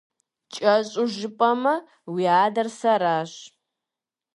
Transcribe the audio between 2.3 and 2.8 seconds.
адэр